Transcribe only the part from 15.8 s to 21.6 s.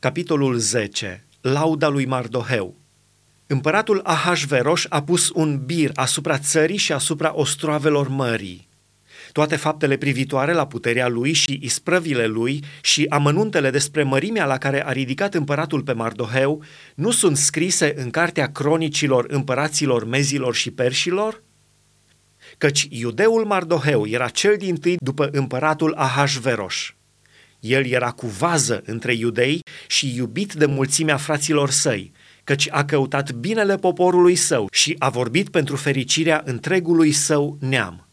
pe Mardoheu nu sunt scrise în cartea cronicilor împăraților mezilor și perșilor?